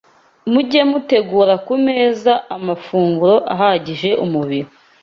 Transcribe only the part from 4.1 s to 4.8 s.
umubiri